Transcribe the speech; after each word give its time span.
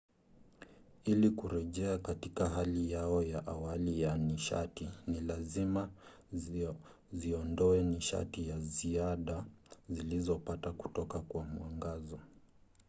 ili 1.03 1.29
kurejea 1.29 1.97
katika 1.97 2.49
hali 2.49 2.91
yao 2.91 3.23
ya 3.23 3.47
awali 3.47 4.01
ya 4.01 4.17
nishati 4.17 4.89
ni 5.07 5.19
lazima 5.19 5.89
ziondoe 7.13 7.83
nishati 7.83 8.49
ya 8.49 8.59
ziada 8.59 9.45
zilizopata 9.89 10.71
kutoka 10.71 11.19
kwa 11.19 11.43
mwangaza 11.43 12.17